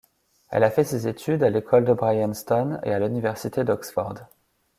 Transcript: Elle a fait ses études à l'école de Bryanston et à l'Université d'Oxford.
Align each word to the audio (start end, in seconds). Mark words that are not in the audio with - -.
Elle 0.49 0.63
a 0.63 0.71
fait 0.71 0.83
ses 0.83 1.07
études 1.07 1.43
à 1.43 1.51
l'école 1.51 1.85
de 1.85 1.93
Bryanston 1.93 2.79
et 2.83 2.91
à 2.91 2.97
l'Université 2.97 3.63
d'Oxford. 3.63 4.15